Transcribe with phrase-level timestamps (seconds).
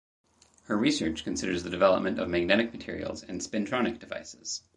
[0.63, 4.63] Her research considers the development of magnetic materials and spintronic devices.